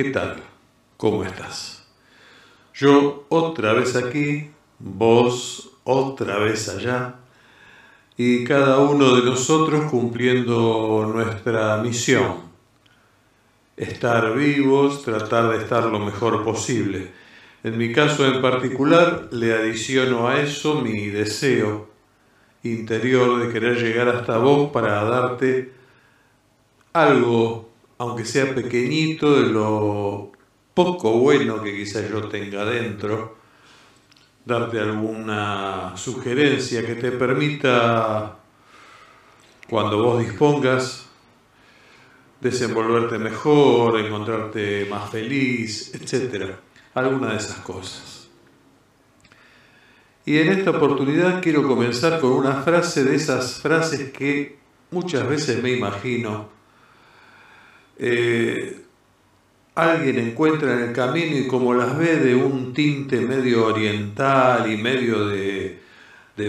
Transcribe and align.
¿qué 0.00 0.10
tal? 0.10 0.36
¿Cómo 0.96 1.24
estás? 1.24 1.84
Yo 2.72 3.26
otra 3.30 3.72
vez 3.72 3.96
aquí, 3.96 4.48
vos 4.78 5.72
otra 5.82 6.38
vez 6.38 6.68
allá, 6.68 7.16
y 8.16 8.44
cada 8.44 8.78
uno 8.78 9.16
de 9.16 9.24
nosotros 9.24 9.90
cumpliendo 9.90 11.10
nuestra 11.12 11.78
misión. 11.78 12.36
Estar 13.76 14.36
vivos, 14.36 15.02
tratar 15.02 15.50
de 15.50 15.64
estar 15.64 15.86
lo 15.86 15.98
mejor 15.98 16.44
posible. 16.44 17.10
En 17.64 17.76
mi 17.76 17.92
caso 17.92 18.24
en 18.24 18.40
particular, 18.40 19.26
le 19.32 19.52
adiciono 19.52 20.28
a 20.28 20.40
eso 20.40 20.80
mi 20.80 21.08
deseo 21.08 21.88
interior 22.62 23.44
de 23.44 23.52
querer 23.52 23.76
llegar 23.82 24.08
hasta 24.08 24.38
vos 24.38 24.70
para 24.70 25.02
darte 25.02 25.72
algo 26.92 27.67
aunque 27.98 28.24
sea 28.24 28.54
pequeñito, 28.54 29.40
de 29.40 29.48
lo 29.48 30.32
poco 30.72 31.12
bueno 31.18 31.60
que 31.62 31.74
quizás 31.74 32.08
yo 32.08 32.28
tenga 32.28 32.64
dentro, 32.64 33.36
darte 34.44 34.78
alguna 34.78 35.96
sugerencia 35.96 36.86
que 36.86 36.94
te 36.94 37.10
permita, 37.10 38.38
cuando 39.68 40.02
vos 40.02 40.20
dispongas, 40.20 41.06
desenvolverte 42.40 43.18
mejor, 43.18 43.98
encontrarte 43.98 44.86
más 44.88 45.10
feliz, 45.10 45.92
etc. 45.94 46.54
Alguna 46.94 47.32
de 47.32 47.36
esas 47.36 47.58
cosas. 47.58 48.28
Y 50.24 50.38
en 50.38 50.50
esta 50.50 50.70
oportunidad 50.70 51.42
quiero 51.42 51.66
comenzar 51.66 52.20
con 52.20 52.32
una 52.32 52.62
frase 52.62 53.02
de 53.02 53.16
esas 53.16 53.60
frases 53.60 54.12
que 54.12 54.58
muchas 54.90 55.28
veces 55.28 55.62
me 55.62 55.72
imagino 55.72 56.57
eh, 57.98 58.80
alguien 59.74 60.18
encuentra 60.18 60.74
en 60.74 60.88
el 60.88 60.92
camino 60.92 61.36
y 61.36 61.46
como 61.46 61.72
las 61.74 61.96
ve 61.96 62.16
de 62.16 62.34
un 62.34 62.72
tinte 62.72 63.20
medio 63.20 63.66
oriental 63.66 64.70
y 64.70 64.76
medio 64.76 65.28
de, 65.28 65.78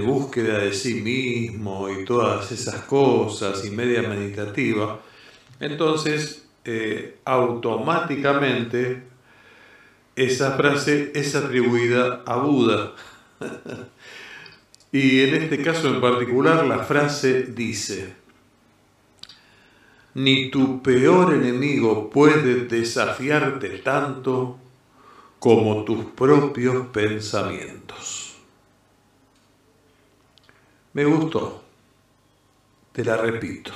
búsqueda 0.04 0.60
de 0.60 0.74
sí 0.74 0.96
mismo 0.96 1.90
y 1.90 2.06
todas 2.06 2.52
esas 2.52 2.84
cosas 2.84 3.66
y 3.66 3.72
media 3.72 4.04
meditativa, 4.04 5.00
entonces 5.60 6.48
eh, 6.66 7.18
automáticamente 7.26 9.04
esa 10.16 10.52
frase 10.58 11.12
es 11.16 11.36
atribuida 11.36 12.24
a 12.26 12.38
Buda. 12.38 12.94
y 14.92 15.22
en 15.22 15.36
este 15.36 15.62
caso 15.62 15.88
en 15.88 16.02
particular 16.02 16.66
la 16.66 16.80
frase 16.80 17.44
dice, 17.44 18.19
ni 20.16 20.50
tu 20.50 20.82
peor 20.82 21.34
enemigo 21.34 22.10
puede 22.10 22.66
desafiarte 22.66 23.80
tanto 23.80 24.58
como 25.40 25.84
tus 25.84 26.06
propios 26.06 26.88
pensamientos. 26.88 28.38
Me 30.94 31.06
gustó, 31.06 31.64
te 32.92 33.06
la 33.06 33.18
repito. 33.18 33.72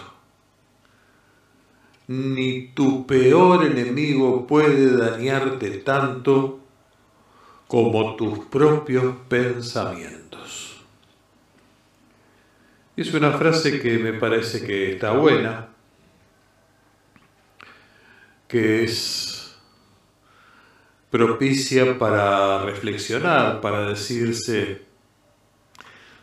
Ni 2.07 2.67
tu 2.73 3.05
peor 3.07 3.65
enemigo 3.65 4.45
puede 4.45 4.97
dañarte 4.97 5.69
tanto 5.77 6.59
como 7.67 8.15
tus 8.15 8.39
propios 8.45 9.15
pensamientos. 9.29 10.83
Es 12.95 13.13
una 13.13 13.31
frase 13.31 13.79
que 13.81 13.97
me 13.97 14.13
parece 14.13 14.65
que 14.65 14.91
está 14.91 15.13
buena, 15.13 15.72
que 18.53 18.83
es 18.83 19.55
propicia 21.09 21.97
para 21.97 22.63
reflexionar, 22.63 23.61
para 23.61 23.89
decirse, 23.89 24.83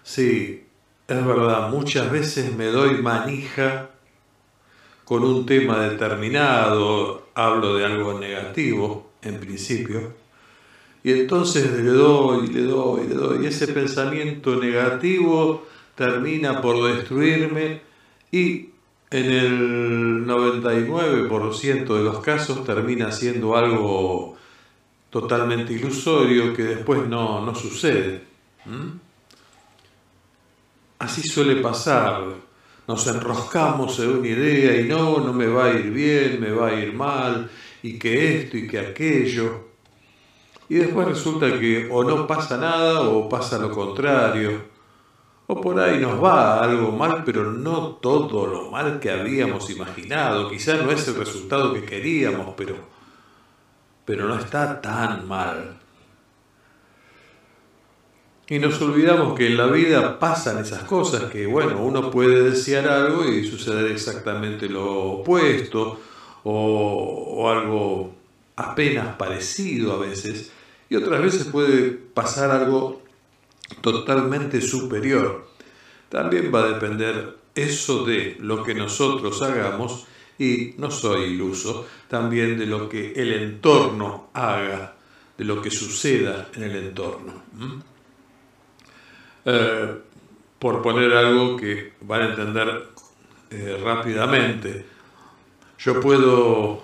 sí, 0.04 0.64
es 1.08 1.26
verdad, 1.26 1.70
muchas 1.70 2.08
veces 2.08 2.54
me 2.56 2.66
doy 2.66 3.02
manija 3.02 3.90
con 5.04 5.24
un 5.24 5.44
tema 5.44 5.80
determinado, 5.80 7.26
hablo 7.34 7.74
de 7.74 7.84
algo 7.84 8.20
negativo 8.20 9.10
en 9.22 9.40
principio, 9.40 10.14
y 11.02 11.10
entonces 11.10 11.68
le 11.72 11.90
doy, 11.90 12.46
le 12.46 12.62
doy, 12.62 13.08
le 13.08 13.14
doy, 13.14 13.44
y 13.44 13.48
ese 13.48 13.66
pensamiento 13.66 14.54
negativo 14.54 15.66
termina 15.96 16.62
por 16.62 16.94
destruirme 16.94 17.80
y 18.30 18.70
en 19.10 19.30
el 19.32 20.26
99% 20.26 21.96
de 21.96 22.04
los 22.04 22.20
casos 22.20 22.64
termina 22.64 23.10
siendo 23.10 23.56
algo 23.56 24.36
totalmente 25.10 25.72
ilusorio 25.72 26.54
que 26.54 26.62
después 26.62 27.08
no, 27.08 27.52
sucede. 27.54 28.22
Así 31.00 31.22
suele 31.22 31.56
pasar. 31.56 32.22
Nos 32.86 33.06
enroscamos 33.08 33.98
en 33.98 34.10
una 34.10 34.28
idea 34.28 34.80
y 34.80 34.88
no, 34.88 35.18
no 35.18 35.32
me 35.32 35.46
va 35.46 35.66
a 35.66 35.70
ir 35.70 35.90
bien, 35.90 36.40
me 36.40 36.50
va 36.50 36.68
a 36.68 36.74
ir 36.74 36.92
mal, 36.92 37.50
y 37.82 37.98
que 37.98 38.38
esto 38.38 38.56
y 38.56 38.66
que 38.68 38.78
aquello. 38.78 39.70
Y 40.68 40.76
después 40.76 41.08
resulta 41.08 41.58
que 41.58 41.88
o 41.90 42.04
no 42.04 42.26
pasa 42.28 42.56
nada 42.56 43.00
o 43.00 43.28
pasa 43.28 43.58
lo 43.58 43.70
contrario 43.72 44.79
o 45.52 45.60
por 45.60 45.80
ahí 45.80 45.98
nos 45.98 46.22
va 46.22 46.62
algo 46.62 46.92
mal, 46.92 47.24
pero 47.24 47.50
no 47.50 47.96
todo 47.96 48.46
lo 48.46 48.70
mal 48.70 49.00
que 49.00 49.10
habíamos 49.10 49.68
imaginado. 49.68 50.48
Quizás 50.48 50.80
no 50.80 50.92
es 50.92 51.08
el 51.08 51.16
resultado 51.16 51.74
que 51.74 51.82
queríamos, 51.82 52.54
pero, 52.56 52.76
pero 54.04 54.28
no 54.28 54.38
está 54.38 54.80
tan 54.80 55.26
mal. 55.26 55.76
Y 58.46 58.60
nos 58.60 58.80
olvidamos 58.80 59.36
que 59.36 59.48
en 59.48 59.56
la 59.56 59.66
vida 59.66 60.20
pasan 60.20 60.58
esas 60.58 60.84
cosas, 60.84 61.24
que 61.24 61.46
bueno, 61.46 61.82
uno 61.82 62.12
puede 62.12 62.50
desear 62.50 62.86
algo 62.86 63.24
y 63.24 63.44
suceder 63.44 63.90
exactamente 63.90 64.68
lo 64.68 65.14
opuesto, 65.14 65.98
o, 66.44 67.34
o 67.38 67.50
algo 67.50 68.14
apenas 68.54 69.16
parecido 69.16 69.94
a 69.94 69.98
veces, 69.98 70.52
y 70.88 70.94
otras 70.94 71.20
veces 71.20 71.44
puede 71.46 71.90
pasar 71.90 72.52
algo 72.52 73.02
totalmente 73.80 74.60
superior. 74.60 75.48
También 76.08 76.52
va 76.52 76.64
a 76.64 76.68
depender 76.68 77.36
eso 77.54 78.04
de 78.04 78.36
lo 78.40 78.62
que 78.62 78.74
nosotros 78.74 79.40
hagamos 79.42 80.06
y 80.38 80.74
no 80.78 80.90
soy 80.90 81.34
iluso, 81.34 81.86
también 82.08 82.58
de 82.58 82.66
lo 82.66 82.88
que 82.88 83.12
el 83.12 83.32
entorno 83.32 84.30
haga, 84.32 84.94
de 85.36 85.44
lo 85.44 85.60
que 85.60 85.70
suceda 85.70 86.48
en 86.54 86.62
el 86.62 86.76
entorno. 86.76 87.42
Eh, 89.44 89.94
por 90.58 90.82
poner 90.82 91.12
algo 91.12 91.56
que 91.56 91.92
van 92.02 92.22
a 92.22 92.28
entender 92.30 92.88
eh, 93.50 93.80
rápidamente, 93.82 94.86
yo 95.78 96.00
puedo 96.00 96.82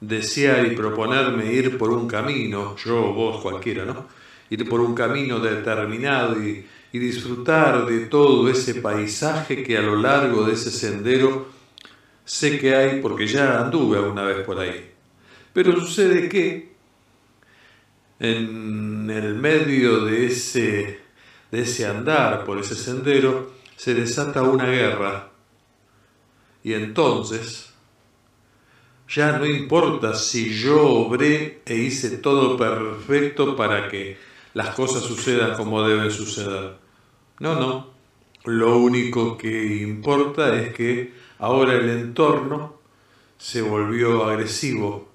desear 0.00 0.66
y 0.66 0.76
proponerme 0.76 1.52
ir 1.52 1.76
por 1.76 1.90
un 1.90 2.08
camino, 2.08 2.76
yo, 2.76 3.12
vos, 3.12 3.40
cualquiera, 3.42 3.84
¿no? 3.84 4.19
Ir 4.50 4.68
por 4.68 4.80
un 4.80 4.94
camino 4.94 5.38
determinado 5.38 6.36
y 6.42 6.98
disfrutar 6.98 7.86
de 7.86 8.06
todo 8.06 8.48
ese 8.50 8.74
paisaje 8.76 9.62
que 9.62 9.78
a 9.78 9.82
lo 9.82 9.96
largo 9.96 10.44
de 10.44 10.54
ese 10.54 10.70
sendero 10.70 11.46
sé 12.24 12.58
que 12.58 12.74
hay 12.74 13.00
porque 13.00 13.26
ya 13.26 13.60
anduve 13.60 13.98
alguna 13.98 14.22
vez 14.22 14.44
por 14.44 14.58
ahí. 14.58 14.92
Pero 15.52 15.78
sucede 15.80 16.28
que 16.28 16.70
en 18.20 19.10
el 19.10 19.34
medio 19.34 20.04
de 20.04 20.26
ese, 20.26 21.00
de 21.50 21.60
ese 21.62 21.86
andar 21.86 22.44
por 22.44 22.58
ese 22.58 22.74
sendero 22.74 23.52
se 23.76 23.94
desata 23.94 24.42
una 24.42 24.66
guerra 24.66 25.30
y 26.62 26.74
entonces 26.74 27.72
ya 29.08 29.38
no 29.38 29.46
importa 29.46 30.14
si 30.14 30.54
yo 30.54 30.86
obré 30.86 31.62
e 31.64 31.74
hice 31.74 32.18
todo 32.18 32.56
perfecto 32.56 33.56
para 33.56 33.88
que 33.88 34.18
las 34.54 34.74
cosas 34.74 35.02
sucedan 35.02 35.56
como 35.56 35.82
deben 35.86 36.10
suceder. 36.10 36.76
No, 37.38 37.54
no. 37.54 37.90
Lo 38.44 38.78
único 38.78 39.36
que 39.36 39.82
importa 39.82 40.56
es 40.56 40.74
que 40.74 41.12
ahora 41.38 41.74
el 41.74 41.90
entorno 41.90 42.80
se 43.36 43.62
volvió 43.62 44.24
agresivo 44.24 45.08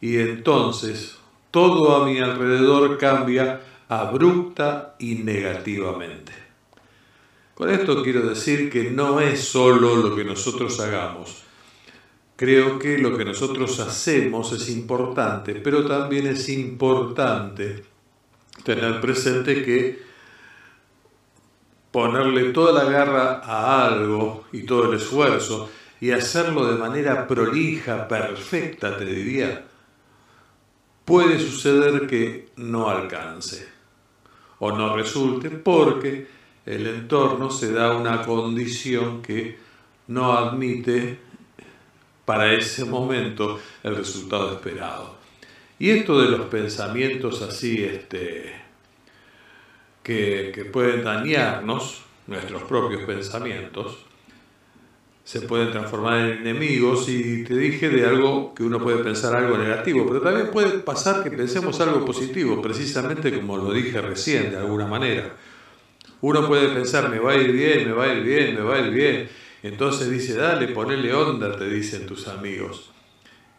y 0.00 0.18
entonces 0.18 1.18
todo 1.50 1.96
a 1.96 2.06
mi 2.06 2.18
alrededor 2.18 2.98
cambia 2.98 3.60
abrupta 3.88 4.96
y 4.98 5.16
negativamente. 5.16 6.32
Con 7.54 7.68
esto 7.70 8.02
quiero 8.02 8.22
decir 8.22 8.70
que 8.70 8.90
no 8.90 9.20
es 9.20 9.44
solo 9.44 9.96
lo 9.96 10.16
que 10.16 10.24
nosotros 10.24 10.80
hagamos. 10.80 11.42
Creo 12.36 12.78
que 12.78 12.98
lo 12.98 13.16
que 13.16 13.24
nosotros 13.24 13.78
hacemos 13.80 14.52
es 14.52 14.68
importante, 14.70 15.56
pero 15.56 15.86
también 15.86 16.26
es 16.26 16.48
importante 16.48 17.91
tener 18.64 19.00
presente 19.00 19.64
que 19.64 20.02
ponerle 21.90 22.52
toda 22.52 22.72
la 22.84 22.90
garra 22.90 23.40
a 23.44 23.86
algo 23.86 24.44
y 24.52 24.62
todo 24.62 24.90
el 24.90 24.98
esfuerzo 24.98 25.70
y 26.00 26.10
hacerlo 26.10 26.66
de 26.66 26.78
manera 26.78 27.28
prolija, 27.28 28.08
perfecta, 28.08 28.96
te 28.96 29.04
diría, 29.04 29.66
puede 31.04 31.38
suceder 31.38 32.06
que 32.06 32.48
no 32.56 32.88
alcance 32.88 33.68
o 34.58 34.72
no 34.72 34.96
resulte 34.96 35.50
porque 35.50 36.26
el 36.64 36.86
entorno 36.86 37.50
se 37.50 37.72
da 37.72 37.94
una 37.96 38.22
condición 38.22 39.20
que 39.22 39.58
no 40.08 40.32
admite 40.32 41.18
para 42.24 42.52
ese 42.52 42.84
momento 42.84 43.58
el 43.82 43.96
resultado 43.96 44.54
esperado. 44.54 45.21
Y 45.82 45.90
esto 45.90 46.22
de 46.22 46.28
los 46.28 46.46
pensamientos 46.46 47.42
así, 47.42 47.82
este, 47.82 48.52
que, 50.04 50.52
que 50.54 50.64
pueden 50.64 51.02
dañarnos, 51.02 52.02
nuestros 52.28 52.62
propios 52.62 53.02
pensamientos, 53.02 53.98
se 55.24 55.40
pueden 55.40 55.72
transformar 55.72 56.20
en 56.20 56.38
enemigos 56.46 57.08
y 57.08 57.42
te 57.42 57.56
dije 57.56 57.88
de 57.88 58.06
algo 58.06 58.54
que 58.54 58.62
uno 58.62 58.78
puede 58.78 59.02
pensar 59.02 59.34
algo 59.34 59.58
negativo, 59.58 60.06
pero 60.06 60.20
también 60.20 60.52
puede 60.52 60.78
pasar 60.78 61.24
que 61.24 61.32
pensemos 61.32 61.80
algo 61.80 62.04
positivo, 62.04 62.62
precisamente 62.62 63.34
como 63.34 63.56
lo 63.56 63.72
dije 63.72 64.00
recién, 64.00 64.52
de 64.52 64.58
alguna 64.58 64.86
manera. 64.86 65.34
Uno 66.20 66.46
puede 66.46 66.68
pensar, 66.68 67.10
me 67.10 67.18
va 67.18 67.32
a 67.32 67.36
ir 67.36 67.50
bien, 67.50 67.88
me 67.88 67.92
va 67.92 68.04
a 68.04 68.14
ir 68.14 68.22
bien, 68.22 68.54
me 68.54 68.60
va 68.60 68.76
a 68.76 68.78
ir 68.86 68.92
bien. 68.92 69.28
Entonces 69.64 70.08
dice, 70.08 70.34
dale, 70.36 70.68
ponele 70.68 71.12
onda, 71.12 71.58
te 71.58 71.68
dicen 71.68 72.06
tus 72.06 72.28
amigos. 72.28 72.92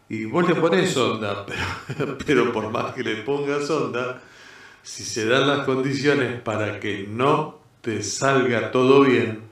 Y 0.08 0.26
vos 0.26 0.46
le 0.48 0.54
pones 0.54 0.96
onda, 0.96 1.46
pero, 1.46 2.18
pero 2.26 2.52
por 2.52 2.70
más 2.70 2.94
que 2.94 3.02
le 3.02 3.16
pongas 3.16 3.68
onda, 3.70 4.22
si 4.82 5.02
se 5.02 5.26
dan 5.26 5.48
las 5.48 5.64
condiciones 5.64 6.40
para 6.42 6.78
que 6.78 7.06
no 7.08 7.58
te 7.80 8.02
salga 8.02 8.70
todo 8.70 9.02
bien, 9.02 9.42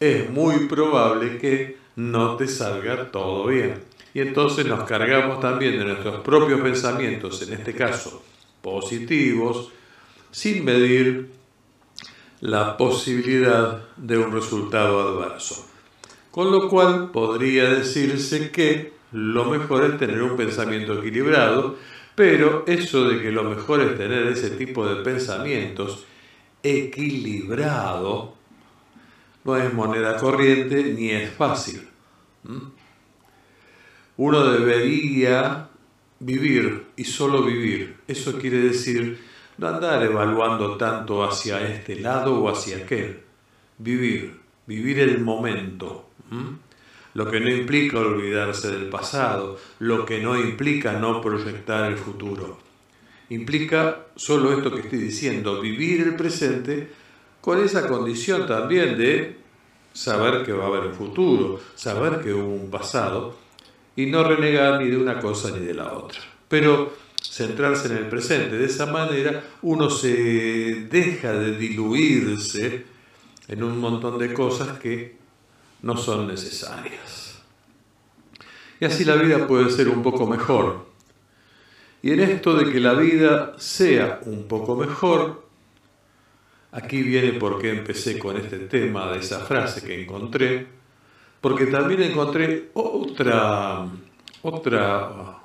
es 0.00 0.28
muy 0.30 0.66
probable 0.66 1.38
que 1.38 1.76
no 1.96 2.36
te 2.36 2.48
salga 2.48 3.10
todo 3.10 3.46
bien. 3.46 3.74
Y 4.14 4.20
entonces 4.20 4.66
nos 4.66 4.84
cargamos 4.84 5.40
también 5.40 5.78
de 5.78 5.84
nuestros 5.84 6.20
propios 6.20 6.60
pensamientos, 6.60 7.42
en 7.42 7.54
este 7.54 7.74
caso 7.74 8.22
positivos, 8.62 9.70
sin 10.30 10.64
medir 10.64 11.30
la 12.40 12.76
posibilidad 12.76 13.84
de 13.96 14.18
un 14.18 14.32
resultado 14.32 15.00
adverso. 15.00 15.66
Con 16.30 16.50
lo 16.50 16.68
cual 16.68 17.10
podría 17.10 17.70
decirse 17.70 18.50
que 18.50 18.92
lo 19.12 19.44
mejor 19.46 19.84
es 19.84 19.98
tener 19.98 20.22
un 20.22 20.36
pensamiento 20.36 20.98
equilibrado, 20.98 21.76
pero 22.14 22.64
eso 22.66 23.08
de 23.08 23.20
que 23.20 23.32
lo 23.32 23.44
mejor 23.44 23.80
es 23.80 23.96
tener 23.96 24.26
ese 24.26 24.50
tipo 24.50 24.86
de 24.86 25.02
pensamientos 25.02 26.06
equilibrado 26.62 28.34
no 29.44 29.56
es 29.56 29.72
moneda 29.72 30.16
corriente 30.16 30.94
ni 30.94 31.10
es 31.10 31.30
fácil. 31.32 31.88
Uno 34.16 34.44
debería 34.44 35.68
vivir 36.20 36.86
y 36.96 37.04
solo 37.04 37.42
vivir. 37.42 37.96
Eso 38.06 38.38
quiere 38.38 38.58
decir 38.58 39.20
no 39.58 39.68
andar 39.68 40.02
evaluando 40.02 40.76
tanto 40.76 41.24
hacia 41.24 41.60
este 41.66 41.96
lado 41.96 42.40
o 42.40 42.48
hacia 42.48 42.78
aquel. 42.78 43.22
Vivir, 43.78 44.40
vivir 44.66 45.00
el 45.00 45.20
momento. 45.20 46.08
Lo 47.14 47.30
que 47.30 47.40
no 47.40 47.50
implica 47.50 47.98
olvidarse 47.98 48.70
del 48.70 48.88
pasado, 48.88 49.58
lo 49.80 50.06
que 50.06 50.20
no 50.20 50.38
implica 50.38 50.94
no 50.94 51.20
proyectar 51.20 51.90
el 51.90 51.98
futuro. 51.98 52.58
Implica 53.28 54.06
solo 54.16 54.52
esto 54.52 54.72
que 54.72 54.80
estoy 54.80 54.98
diciendo, 54.98 55.60
vivir 55.60 56.00
el 56.00 56.16
presente 56.16 56.90
con 57.40 57.62
esa 57.62 57.86
condición 57.88 58.46
también 58.46 58.96
de 58.96 59.36
saber 59.92 60.44
que 60.44 60.52
va 60.52 60.64
a 60.64 60.68
haber 60.68 60.86
un 60.86 60.94
futuro, 60.94 61.60
saber 61.74 62.20
que 62.20 62.32
hubo 62.32 62.54
un 62.54 62.70
pasado 62.70 63.36
y 63.96 64.06
no 64.06 64.24
renegar 64.24 64.80
ni 64.80 64.88
de 64.88 64.96
una 64.96 65.20
cosa 65.20 65.50
ni 65.50 65.64
de 65.64 65.74
la 65.74 65.92
otra. 65.92 66.20
Pero 66.48 66.92
centrarse 67.20 67.88
en 67.88 67.98
el 67.98 68.06
presente, 68.08 68.56
de 68.56 68.66
esa 68.66 68.86
manera 68.86 69.44
uno 69.62 69.90
se 69.90 70.86
deja 70.90 71.32
de 71.32 71.56
diluirse 71.56 72.84
en 73.48 73.62
un 73.62 73.78
montón 73.78 74.18
de 74.18 74.32
cosas 74.32 74.78
que 74.78 75.21
no 75.82 75.96
son 75.96 76.26
necesarias. 76.26 77.42
Y 78.80 78.84
así 78.84 79.04
la 79.04 79.16
vida 79.16 79.46
puede 79.46 79.70
ser 79.70 79.88
un 79.88 80.02
poco 80.02 80.26
mejor. 80.26 80.86
Y 82.02 82.12
en 82.12 82.20
esto 82.20 82.54
de 82.54 82.72
que 82.72 82.80
la 82.80 82.94
vida 82.94 83.54
sea 83.58 84.20
un 84.24 84.48
poco 84.48 84.74
mejor, 84.74 85.42
Aquí 86.74 87.02
viene 87.02 87.32
por 87.34 87.60
qué 87.60 87.68
empecé 87.68 88.18
con 88.18 88.34
este 88.38 88.60
tema 88.60 89.12
de 89.12 89.18
esa 89.18 89.40
frase 89.40 89.82
que 89.82 90.02
encontré, 90.02 90.66
porque 91.38 91.66
también 91.66 92.02
encontré 92.02 92.70
otra, 92.72 93.86
otra, 94.40 95.38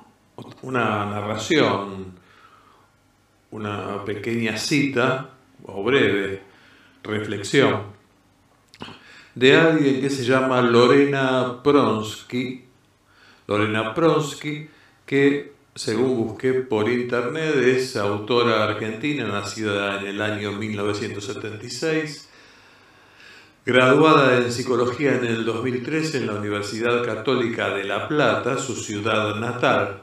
una 0.62 1.04
narración, 1.04 2.14
una 3.50 4.02
pequeña 4.06 4.56
cita 4.56 5.28
o 5.66 5.84
breve 5.84 6.42
reflexión 7.02 7.97
de 9.38 9.54
alguien 9.54 10.00
que 10.00 10.10
se 10.10 10.24
llama 10.24 10.60
Lorena 10.60 11.62
Pronsky, 11.62 12.64
Lorena 13.46 13.94
Pronsky, 13.94 14.68
que 15.06 15.52
según 15.76 16.16
busqué 16.16 16.54
por 16.54 16.90
internet, 16.90 17.54
es 17.54 17.96
autora 17.96 18.64
argentina, 18.64 19.28
nacida 19.28 20.00
en 20.00 20.08
el 20.08 20.20
año 20.20 20.50
1976, 20.50 22.28
graduada 23.64 24.38
en 24.38 24.50
psicología 24.50 25.14
en 25.14 25.24
el 25.24 25.44
2013 25.44 26.18
en 26.18 26.26
la 26.26 26.34
Universidad 26.34 27.04
Católica 27.04 27.70
de 27.70 27.84
La 27.84 28.08
Plata, 28.08 28.58
su 28.58 28.74
ciudad 28.74 29.36
natal. 29.36 30.02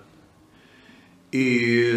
Y 1.29 1.91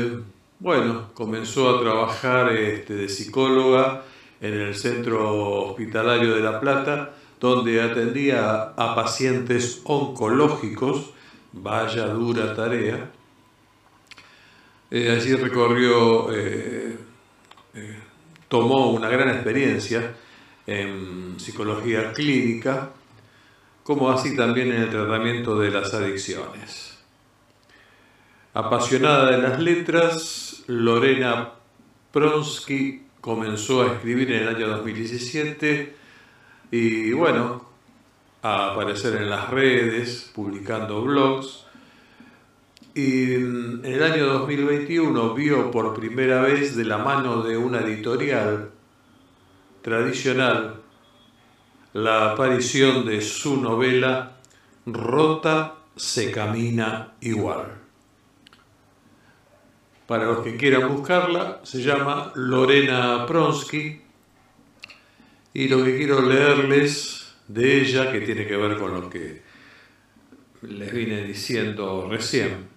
bueno, 0.59 1.11
comenzó 1.15 1.77
a 1.77 1.81
trabajar 1.81 2.53
este, 2.53 2.95
de 2.95 3.09
psicóloga 3.09 4.03
en 4.41 4.55
el 4.55 4.75
Centro 4.75 5.67
Hospitalario 5.67 6.35
de 6.35 6.41
La 6.41 6.59
Plata, 6.59 7.13
donde 7.41 7.81
atendía 7.81 8.73
a 8.77 8.95
pacientes 8.95 9.81
oncológicos, 9.85 11.11
vaya 11.53 12.07
dura 12.09 12.55
tarea, 12.55 13.11
eh, 14.91 15.11
allí 15.11 15.35
recorrió, 15.35 16.33
eh, 16.33 16.97
eh, 17.75 17.99
tomó 18.49 18.91
una 18.91 19.09
gran 19.09 19.29
experiencia 19.29 20.15
en 20.67 21.39
psicología 21.39 22.13
clínica, 22.13 22.91
como 23.83 24.11
así 24.11 24.35
también 24.35 24.73
en 24.73 24.83
el 24.83 24.91
tratamiento 24.91 25.59
de 25.59 25.71
las 25.71 25.93
adicciones. 25.93 26.99
Apasionada 28.55 29.31
de 29.31 29.39
las 29.39 29.61
letras, 29.61 30.65
Lorena 30.67 31.53
Pronsky 32.11 33.03
comenzó 33.21 33.83
a 33.83 33.95
escribir 33.95 34.33
en 34.33 34.43
el 34.43 34.49
año 34.49 34.69
2017 34.69 35.97
y 36.71 37.13
bueno, 37.13 37.65
a 38.43 38.73
aparecer 38.73 39.17
en 39.17 39.31
las 39.31 39.51
redes, 39.51 40.31
publicando 40.35 41.03
blogs, 41.03 41.65
y 42.95 43.35
en 43.35 43.81
el 43.85 44.03
año 44.03 44.27
2021 44.27 45.35
vio 45.35 45.71
por 45.71 45.95
primera 45.95 46.41
vez 46.41 46.77
de 46.77 46.85
la 46.85 46.99
mano 46.99 47.43
de 47.43 47.57
una 47.57 47.81
editorial 47.81 48.71
tradicional 49.83 50.83
la 51.95 52.33
aparición 52.33 53.07
de 53.07 53.21
su 53.21 53.61
novela 53.61 54.37
Rota 54.87 55.75
se 55.97 56.31
camina 56.31 57.15
igual. 57.21 57.79
Para 60.07 60.27
los 60.27 60.39
que 60.45 60.57
quieran 60.57 60.89
buscarla, 60.89 61.61
se 61.63 61.83
llama 61.83 62.33
Lorena 62.35 63.27
Pronsky 63.27 64.03
y 65.55 65.69
lo 65.69 65.85
que 65.85 65.97
quiero 65.97 66.23
leerles 66.23 67.35
de 67.49 67.81
ella, 67.81 68.13
que 68.13 68.21
tiene 68.21 68.47
que 68.47 68.57
ver 68.57 68.79
con 68.79 68.93
lo 68.93 69.09
que 69.09 69.43
les 70.63 70.93
vine 70.93 71.25
diciendo 71.25 72.09
recién, 72.09 72.69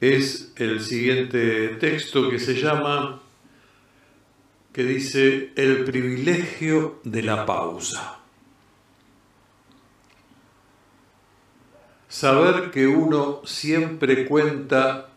es 0.00 0.52
el 0.56 0.80
siguiente 0.82 1.68
texto 1.80 2.28
que 2.30 2.38
se 2.38 2.54
llama, 2.54 3.22
que 4.72 4.84
dice, 4.84 5.52
el 5.56 5.84
privilegio 5.84 7.00
de 7.04 7.22
la 7.22 7.46
pausa. 7.46 8.18
Saber 12.08 12.70
que 12.70 12.86
uno 12.86 13.42
siempre 13.44 14.26
cuenta 14.26 15.10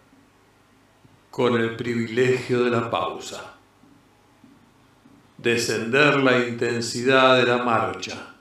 con 1.30 1.56
el 1.56 1.76
privilegio 1.76 2.64
de 2.64 2.72
la 2.72 2.90
pausa. 2.90 3.59
Descender 5.42 6.18
la 6.18 6.48
intensidad 6.48 7.38
de 7.38 7.44
la 7.46 7.64
marcha. 7.64 8.36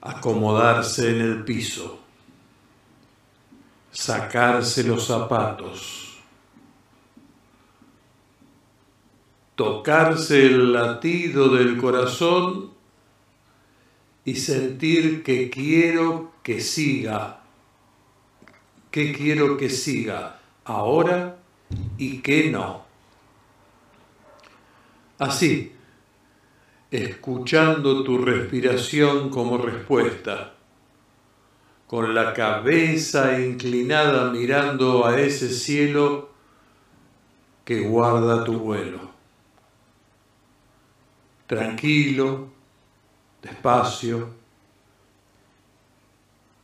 Acomodarse 0.00 1.10
en 1.10 1.20
el 1.20 1.44
piso 1.44 2.04
sacarse 3.94 4.82
los 4.82 5.06
zapatos, 5.06 6.18
tocarse 9.54 10.46
el 10.46 10.72
latido 10.72 11.48
del 11.50 11.76
corazón 11.76 12.72
y 14.24 14.34
sentir 14.34 15.22
que 15.22 15.48
quiero 15.48 16.32
que 16.42 16.60
siga, 16.60 17.40
que 18.90 19.12
quiero 19.12 19.56
que 19.56 19.70
siga 19.70 20.40
ahora 20.64 21.36
y 21.96 22.18
que 22.18 22.50
no. 22.50 22.83
Así, 25.18 25.72
escuchando 26.90 28.02
tu 28.02 28.18
respiración 28.18 29.30
como 29.30 29.58
respuesta, 29.58 30.54
con 31.86 32.14
la 32.14 32.34
cabeza 32.34 33.38
inclinada 33.38 34.30
mirando 34.32 35.06
a 35.06 35.20
ese 35.20 35.50
cielo 35.50 36.30
que 37.64 37.80
guarda 37.80 38.42
tu 38.42 38.58
vuelo. 38.58 39.12
Tranquilo, 41.46 42.48
despacio, 43.40 44.30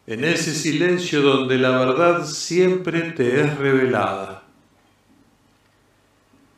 en 0.06 0.24
ese 0.24 0.52
silencio 0.52 1.22
donde 1.22 1.56
la 1.56 1.70
verdad 1.78 2.26
siempre 2.26 3.12
te 3.12 3.42
es 3.42 3.56
revelada. 3.58 4.42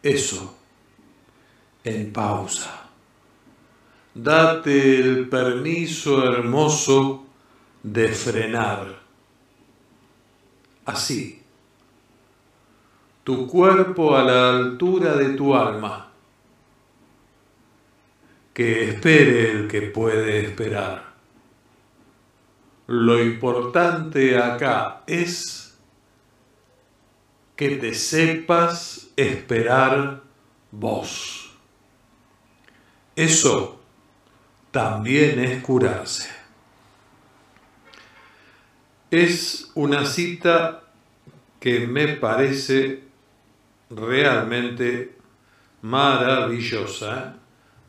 Eso, 0.02 0.56
en 1.84 2.12
pausa. 2.12 2.88
Date 4.14 4.98
el 5.00 5.28
permiso 5.28 6.24
hermoso 6.24 7.24
de 7.82 8.08
frenar. 8.08 9.00
Así, 10.84 11.42
tu 13.24 13.46
cuerpo 13.46 14.16
a 14.16 14.22
la 14.22 14.50
altura 14.50 15.16
de 15.16 15.30
tu 15.30 15.54
alma 15.54 16.10
que 18.52 18.90
espere 18.90 19.50
el 19.50 19.68
que 19.68 19.82
puede 19.82 20.40
esperar. 20.40 21.12
Lo 22.88 23.22
importante 23.22 24.36
acá 24.36 25.02
es 25.06 25.78
que 27.56 27.76
te 27.76 27.94
sepas 27.94 29.12
esperar 29.16 30.22
vos. 30.70 31.41
Eso 33.16 33.80
también 34.70 35.38
es 35.38 35.62
curarse. 35.62 36.30
Es 39.10 39.70
una 39.74 40.06
cita 40.06 40.84
que 41.60 41.86
me 41.86 42.08
parece 42.08 43.04
realmente 43.90 45.16
maravillosa 45.82 47.36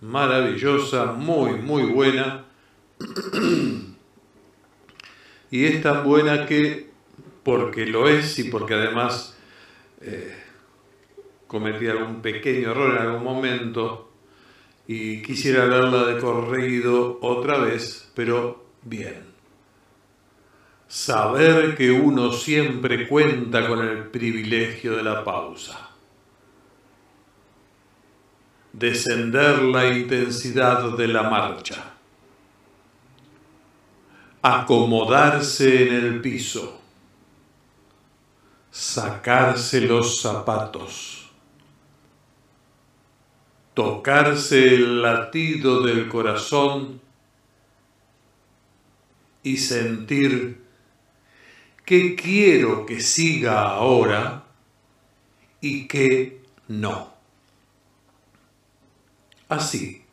maravillosa, 0.03 1.13
muy, 1.13 1.53
muy 1.53 1.84
buena. 1.84 2.44
y 5.51 5.65
es 5.65 5.82
tan 5.82 6.03
buena 6.03 6.46
que, 6.46 6.89
porque 7.44 7.86
lo 7.86 8.08
es 8.08 8.38
y 8.39 8.46
porque 8.46 8.74
además 8.74 9.36
eh, 10.01 10.36
cometí 11.48 11.88
algún 11.88 12.22
pequeño 12.22 12.72
error 12.72 12.96
en 12.96 13.01
algún 13.01 13.24
momento 13.24 14.12
y 14.87 15.21
quisiera 15.21 15.65
verla 15.65 16.05
de 16.05 16.19
corrido 16.19 17.19
otra 17.21 17.57
vez, 17.59 18.11
pero 18.13 18.65
bien. 18.81 19.33
Saber 20.87 21.75
que 21.75 21.91
uno 21.91 22.31
siempre 22.31 23.07
cuenta 23.07 23.67
con 23.67 23.79
el 23.79 24.09
privilegio 24.09 24.95
de 24.95 25.03
la 25.03 25.23
pausa. 25.23 25.89
Descender 28.73 29.61
la 29.61 29.85
intensidad 29.85 30.97
de 30.97 31.07
la 31.07 31.23
marcha, 31.23 31.93
acomodarse 34.41 35.87
en 35.87 35.93
el 35.93 36.21
piso, 36.21 36.81
sacarse 38.71 39.81
los 39.81 40.19
zapatos, 40.19 41.23
tocarse 43.74 44.75
el 44.75 45.01
latido 45.01 45.82
del 45.82 46.08
corazón 46.08 47.01
y 49.42 49.58
sentir 49.58 50.62
que 51.86 52.15
quiero 52.15 52.86
que 52.86 53.01
siga 53.01 53.70
ahora 53.70 54.46
y 55.60 55.88
que 55.88 56.42
no. 56.68 57.13
Así, 59.50 60.03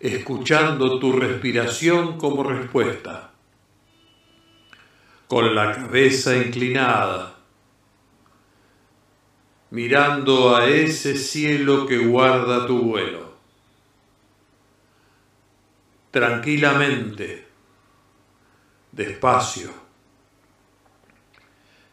escuchando 0.00 0.98
tu 0.98 1.12
respiración 1.12 2.18
como 2.18 2.42
respuesta, 2.42 3.32
con 5.28 5.54
la 5.54 5.72
cabeza 5.72 6.36
inclinada, 6.36 7.33
mirando 9.74 10.54
a 10.54 10.68
ese 10.68 11.16
cielo 11.16 11.84
que 11.84 11.98
guarda 11.98 12.64
tu 12.64 12.78
vuelo. 12.78 13.34
Tranquilamente, 16.12 17.48
despacio, 18.92 19.74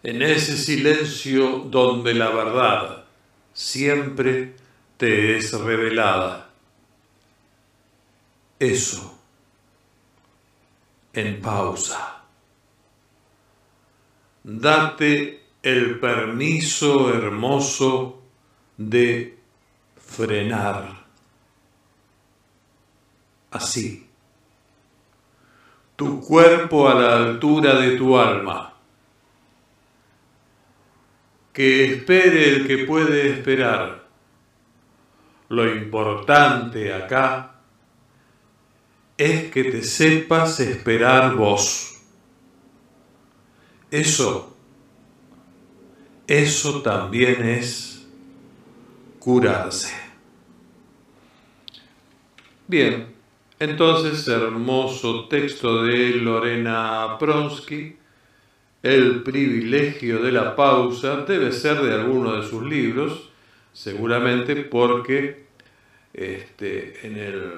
en 0.03 0.21
ese 0.21 0.57
silencio 0.57 1.65
donde 1.71 2.13
la 2.13 2.29
verdad 2.29 3.05
siempre 3.51 4.55
te 4.97 5.37
es 5.37 5.51
revelada. 5.51 6.51
Eso, 8.59 9.19
en 11.13 11.41
pausa. 11.41 12.21
Date 14.43 15.40
el 15.63 15.99
permiso 15.99 17.13
hermoso 17.13 18.21
de 18.77 19.37
frenar. 19.97 21.05
Así. 23.51 24.07
Tu 25.95 26.19
cuerpo 26.21 26.87
a 26.87 26.95
la 26.95 27.17
altura 27.17 27.75
de 27.75 27.97
tu 27.97 28.17
alma. 28.17 28.73
Que 31.53 31.93
espere 31.93 32.49
el 32.55 32.67
que 32.67 32.85
puede 32.85 33.29
esperar 33.33 34.01
lo 35.51 35.69
importante 35.69 36.93
acá 36.93 37.55
es 39.17 39.51
que 39.51 39.65
te 39.65 39.83
sepas 39.83 40.61
esperar 40.61 41.35
vos. 41.35 41.99
Eso, 43.91 44.50
eso 46.31 46.81
también 46.81 47.43
es 47.43 48.07
curarse. 49.19 49.93
Bien, 52.67 53.07
entonces 53.59 54.25
hermoso 54.29 55.27
texto 55.27 55.83
de 55.83 56.11
Lorena 56.11 57.17
Pronsky, 57.19 57.97
El 58.81 59.23
privilegio 59.23 60.23
de 60.23 60.31
la 60.31 60.55
pausa, 60.55 61.17
debe 61.17 61.51
ser 61.51 61.81
de 61.81 61.93
alguno 61.93 62.37
de 62.37 62.47
sus 62.47 62.63
libros, 62.63 63.29
seguramente 63.73 64.55
porque 64.55 65.47
este, 66.13 67.05
en, 67.05 67.17
el, 67.17 67.51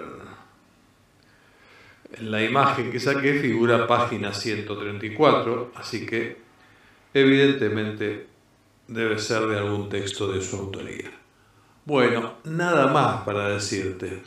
en 2.18 2.32
la 2.32 2.44
imagen 2.44 2.92
que 2.92 3.00
saqué 3.00 3.36
figura 3.36 3.86
página 3.86 4.34
134, 4.34 5.74
así 5.75 6.08
que 6.08 6.38
evidentemente 7.13 8.33
debe 8.88 9.20
ser 9.20 9.48
de 9.48 9.58
algún 9.58 9.90
texto 9.90 10.32
de 10.32 10.42
su 10.42 10.58
autoría. 10.58 11.12
Bueno, 11.86 12.36
nada 12.46 12.88
más 12.88 13.24
para 13.24 13.50
decirte. 13.50 14.24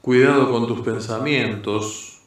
Cuidado 0.00 0.50
con 0.50 0.66
tus 0.66 0.80
pensamientos, 0.80 2.20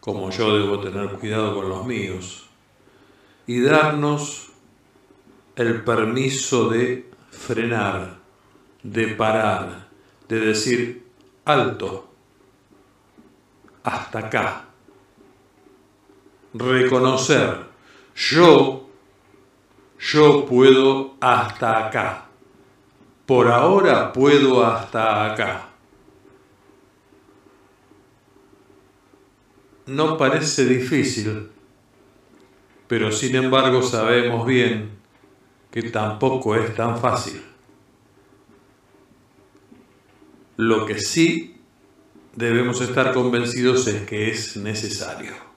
como 0.00 0.30
yo 0.30 0.56
debo 0.56 0.80
tener 0.80 1.10
cuidado 1.10 1.54
con 1.54 1.68
los 1.68 1.84
míos, 1.86 2.46
y 3.46 3.60
darnos 3.60 4.52
el 5.56 5.82
permiso 5.82 6.68
de 6.68 7.10
frenar, 7.30 8.18
de 8.82 9.08
parar, 9.08 9.88
de 10.28 10.40
decir 10.40 11.06
alto, 11.44 12.08
hasta 13.82 14.18
acá. 14.20 14.64
Reconocer, 16.54 17.66
yo, 18.14 18.89
yo 20.00 20.46
puedo 20.46 21.16
hasta 21.20 21.86
acá. 21.86 22.26
Por 23.26 23.48
ahora 23.48 24.12
puedo 24.12 24.64
hasta 24.64 25.32
acá. 25.32 25.68
No 29.86 30.16
parece 30.16 30.64
difícil, 30.64 31.50
pero 32.86 33.12
sin 33.12 33.36
embargo 33.36 33.82
sabemos 33.82 34.46
bien 34.46 34.90
que 35.70 35.82
tampoco 35.82 36.54
es 36.56 36.74
tan 36.74 36.98
fácil. 36.98 37.42
Lo 40.56 40.86
que 40.86 40.98
sí 40.98 41.60
debemos 42.34 42.80
estar 42.80 43.12
convencidos 43.12 43.86
es 43.86 44.06
que 44.06 44.30
es 44.30 44.56
necesario. 44.56 45.49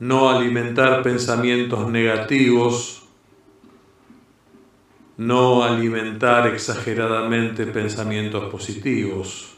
No 0.00 0.30
alimentar 0.30 1.02
pensamientos 1.02 1.88
negativos, 1.88 3.00
no 5.18 5.62
alimentar 5.62 6.46
exageradamente 6.46 7.66
pensamientos 7.66 8.50
positivos, 8.50 9.54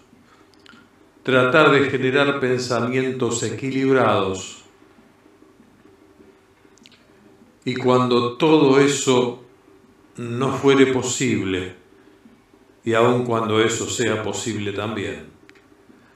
tratar 1.23 1.71
de 1.71 1.89
generar 1.89 2.41
pensamientos 2.41 3.45
equilibrados. 3.45 4.65
Y 7.65 7.77
cuando 7.77 8.37
todo 8.37 8.81
eso 8.81 9.45
no 10.17 10.51
fuere 10.51 10.87
posible, 10.87 11.77
y 12.85 12.95
aun 12.95 13.25
cuando 13.25 13.61
eso 13.61 13.89
sea 13.89 14.25
posible 14.25 14.73
también. 14.73 15.31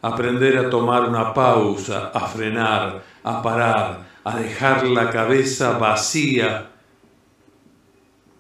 Aprender 0.03 0.59
a 0.59 0.69
tomar 0.69 1.09
una 1.09 1.33
pausa, 1.33 2.11
a 2.13 2.27
frenar, 2.27 3.05
a 3.23 3.41
parar, 3.41 4.16
a 4.27 4.41
dejar 4.41 4.89
la 4.89 5.09
cabeza 5.09 5.79
vacía 5.79 6.73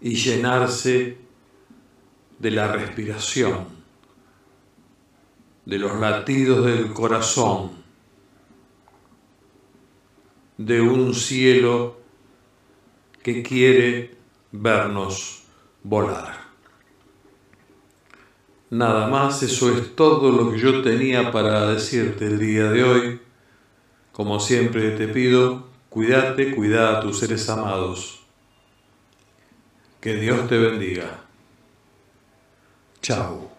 y 0.01 0.17
llenarse 0.17 1.17
de 2.41 2.51
la 2.51 2.73
respiración, 2.73 3.69
de 5.65 5.79
los 5.79 6.01
latidos 6.01 6.67
del 6.67 6.93
corazón, 6.93 7.71
de 10.59 10.81
un 10.81 11.15
cielo 11.15 12.01
que 13.23 13.45
quiere 13.45 14.17
vernos 14.51 15.45
volar. 15.85 16.47
Nada 18.71 19.07
más, 19.07 19.41
eso 19.45 19.71
es 19.73 19.95
todo 19.95 20.33
lo 20.33 20.51
que 20.51 20.59
yo 20.59 20.83
tenía 20.83 21.31
para 21.31 21.71
decirte 21.71 22.27
el 22.27 22.41
día 22.41 22.73
de 22.73 22.83
hoy. 22.83 23.21
Como 24.11 24.41
siempre 24.41 24.91
te 24.91 25.07
pido, 25.07 25.76
cuídate, 25.97 26.55
cuida 26.55 26.99
a 26.99 27.01
tus 27.01 27.21
seres 27.21 27.49
amados. 27.49 28.21
Que 29.99 30.13
Dios 30.13 30.47
te 30.47 30.59
bendiga. 30.59 31.25
Chao. 33.01 33.56